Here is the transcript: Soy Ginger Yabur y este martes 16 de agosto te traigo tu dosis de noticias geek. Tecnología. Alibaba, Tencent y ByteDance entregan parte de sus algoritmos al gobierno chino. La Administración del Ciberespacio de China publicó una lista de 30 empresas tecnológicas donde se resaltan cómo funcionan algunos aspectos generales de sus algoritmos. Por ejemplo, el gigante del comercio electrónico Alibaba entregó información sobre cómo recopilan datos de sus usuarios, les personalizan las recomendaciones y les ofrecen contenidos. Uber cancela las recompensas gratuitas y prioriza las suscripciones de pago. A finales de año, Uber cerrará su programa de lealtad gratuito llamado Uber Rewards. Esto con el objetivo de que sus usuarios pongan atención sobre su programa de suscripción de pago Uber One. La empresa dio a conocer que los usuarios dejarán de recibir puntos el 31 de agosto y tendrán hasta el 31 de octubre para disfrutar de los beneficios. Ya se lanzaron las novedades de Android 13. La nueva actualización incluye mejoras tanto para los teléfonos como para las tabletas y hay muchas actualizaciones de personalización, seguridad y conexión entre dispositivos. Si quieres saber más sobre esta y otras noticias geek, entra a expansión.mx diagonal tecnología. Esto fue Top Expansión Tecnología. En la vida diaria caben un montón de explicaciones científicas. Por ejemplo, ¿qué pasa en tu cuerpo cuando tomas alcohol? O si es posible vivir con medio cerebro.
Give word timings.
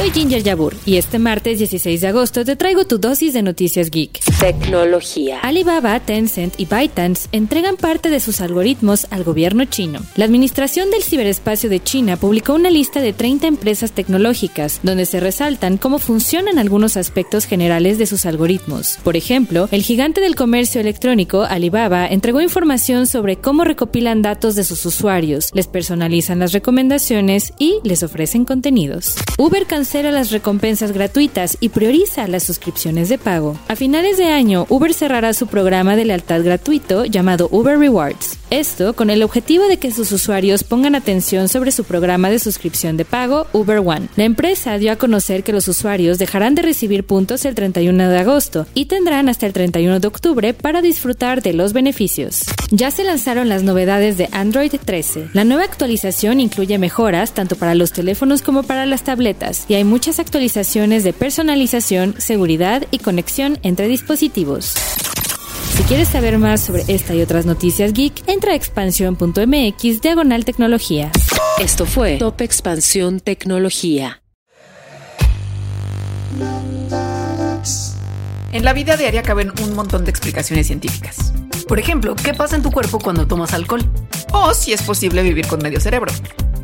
Soy 0.00 0.12
Ginger 0.12 0.42
Yabur 0.42 0.74
y 0.86 0.96
este 0.96 1.18
martes 1.18 1.58
16 1.58 2.00
de 2.00 2.06
agosto 2.06 2.42
te 2.42 2.56
traigo 2.56 2.86
tu 2.86 2.96
dosis 2.96 3.34
de 3.34 3.42
noticias 3.42 3.90
geek. 3.90 4.18
Tecnología. 4.40 5.40
Alibaba, 5.40 6.00
Tencent 6.00 6.58
y 6.58 6.64
ByteDance 6.64 7.28
entregan 7.32 7.76
parte 7.76 8.08
de 8.08 8.18
sus 8.18 8.40
algoritmos 8.40 9.06
al 9.10 9.24
gobierno 9.24 9.66
chino. 9.66 10.00
La 10.16 10.24
Administración 10.24 10.90
del 10.90 11.02
Ciberespacio 11.02 11.68
de 11.68 11.82
China 11.82 12.16
publicó 12.16 12.54
una 12.54 12.70
lista 12.70 13.02
de 13.02 13.12
30 13.12 13.46
empresas 13.46 13.92
tecnológicas 13.92 14.80
donde 14.82 15.04
se 15.04 15.20
resaltan 15.20 15.76
cómo 15.76 15.98
funcionan 15.98 16.58
algunos 16.58 16.96
aspectos 16.96 17.44
generales 17.44 17.98
de 17.98 18.06
sus 18.06 18.24
algoritmos. 18.24 18.96
Por 19.04 19.18
ejemplo, 19.18 19.68
el 19.70 19.82
gigante 19.82 20.22
del 20.22 20.34
comercio 20.34 20.80
electrónico 20.80 21.42
Alibaba 21.42 22.06
entregó 22.06 22.40
información 22.40 23.06
sobre 23.06 23.36
cómo 23.36 23.64
recopilan 23.64 24.22
datos 24.22 24.54
de 24.54 24.64
sus 24.64 24.86
usuarios, 24.86 25.50
les 25.52 25.66
personalizan 25.66 26.38
las 26.38 26.52
recomendaciones 26.52 27.52
y 27.58 27.80
les 27.84 28.02
ofrecen 28.02 28.46
contenidos. 28.46 29.16
Uber 29.36 29.66
cancela 29.90 30.12
las 30.12 30.30
recompensas 30.30 30.92
gratuitas 30.92 31.58
y 31.58 31.70
prioriza 31.70 32.28
las 32.28 32.44
suscripciones 32.44 33.08
de 33.08 33.18
pago. 33.18 33.58
A 33.66 33.74
finales 33.74 34.18
de 34.18 34.26
año, 34.26 34.64
Uber 34.68 34.94
cerrará 34.94 35.32
su 35.32 35.48
programa 35.48 35.96
de 35.96 36.04
lealtad 36.04 36.44
gratuito 36.44 37.06
llamado 37.06 37.48
Uber 37.50 37.76
Rewards. 37.76 38.38
Esto 38.50 38.94
con 38.94 39.10
el 39.10 39.22
objetivo 39.22 39.66
de 39.66 39.78
que 39.78 39.90
sus 39.90 40.12
usuarios 40.12 40.62
pongan 40.62 40.94
atención 40.94 41.48
sobre 41.48 41.72
su 41.72 41.82
programa 41.84 42.30
de 42.30 42.38
suscripción 42.38 42.96
de 42.96 43.04
pago 43.04 43.48
Uber 43.52 43.78
One. 43.78 44.08
La 44.14 44.24
empresa 44.24 44.78
dio 44.78 44.92
a 44.92 44.96
conocer 44.96 45.42
que 45.42 45.52
los 45.52 45.66
usuarios 45.66 46.18
dejarán 46.18 46.54
de 46.54 46.62
recibir 46.62 47.04
puntos 47.04 47.44
el 47.44 47.56
31 47.56 48.08
de 48.08 48.18
agosto 48.18 48.66
y 48.74 48.86
tendrán 48.86 49.28
hasta 49.28 49.46
el 49.46 49.52
31 49.52 49.98
de 49.98 50.06
octubre 50.08 50.54
para 50.54 50.82
disfrutar 50.82 51.42
de 51.42 51.52
los 51.52 51.72
beneficios. 51.72 52.44
Ya 52.70 52.90
se 52.90 53.02
lanzaron 53.04 53.48
las 53.48 53.64
novedades 53.64 54.16
de 54.16 54.28
Android 54.32 54.72
13. 54.84 55.30
La 55.32 55.44
nueva 55.44 55.64
actualización 55.64 56.38
incluye 56.38 56.78
mejoras 56.78 57.34
tanto 57.34 57.56
para 57.56 57.74
los 57.74 57.92
teléfonos 57.92 58.42
como 58.42 58.62
para 58.62 58.86
las 58.86 59.02
tabletas 59.02 59.64
y 59.70 59.74
hay 59.74 59.84
muchas 59.84 60.18
actualizaciones 60.18 61.04
de 61.04 61.12
personalización, 61.12 62.16
seguridad 62.18 62.82
y 62.90 62.98
conexión 62.98 63.56
entre 63.62 63.86
dispositivos. 63.86 64.74
Si 65.76 65.84
quieres 65.84 66.08
saber 66.08 66.38
más 66.38 66.60
sobre 66.60 66.82
esta 66.88 67.14
y 67.14 67.22
otras 67.22 67.46
noticias 67.46 67.92
geek, 67.92 68.28
entra 68.28 68.50
a 68.50 68.56
expansión.mx 68.56 70.00
diagonal 70.02 70.44
tecnología. 70.44 71.12
Esto 71.60 71.86
fue 71.86 72.16
Top 72.16 72.40
Expansión 72.40 73.20
Tecnología. 73.20 74.22
En 78.50 78.64
la 78.64 78.72
vida 78.72 78.96
diaria 78.96 79.22
caben 79.22 79.52
un 79.62 79.74
montón 79.74 80.04
de 80.04 80.10
explicaciones 80.10 80.66
científicas. 80.66 81.32
Por 81.68 81.78
ejemplo, 81.78 82.16
¿qué 82.16 82.34
pasa 82.34 82.56
en 82.56 82.62
tu 82.62 82.72
cuerpo 82.72 82.98
cuando 82.98 83.28
tomas 83.28 83.54
alcohol? 83.54 83.88
O 84.32 84.52
si 84.52 84.72
es 84.72 84.82
posible 84.82 85.22
vivir 85.22 85.46
con 85.46 85.62
medio 85.62 85.78
cerebro. 85.78 86.12